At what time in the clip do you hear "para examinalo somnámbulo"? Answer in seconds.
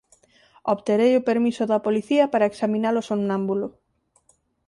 2.33-3.67